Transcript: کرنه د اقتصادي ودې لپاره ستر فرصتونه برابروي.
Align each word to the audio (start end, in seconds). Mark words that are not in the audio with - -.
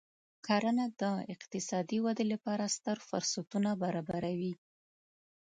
کرنه 0.47 0.85
د 1.01 1.03
اقتصادي 1.33 1.97
ودې 2.05 2.25
لپاره 2.33 2.63
ستر 2.75 2.97
فرصتونه 3.09 3.69
برابروي. 3.83 4.53